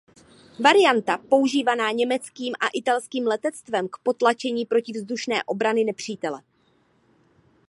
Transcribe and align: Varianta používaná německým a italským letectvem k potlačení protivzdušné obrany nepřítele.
Varianta 0.59 1.17
používaná 1.17 1.91
německým 1.91 2.53
a 2.59 2.67
italským 2.67 3.27
letectvem 3.27 3.87
k 3.89 3.97
potlačení 4.03 4.65
protivzdušné 4.65 5.43
obrany 5.43 5.83
nepřítele. 5.83 6.41